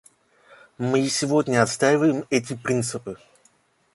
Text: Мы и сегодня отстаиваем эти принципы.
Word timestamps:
Мы 0.79 1.01
и 1.05 1.09
сегодня 1.09 1.61
отстаиваем 1.61 2.25
эти 2.31 2.55
принципы. 2.55 3.17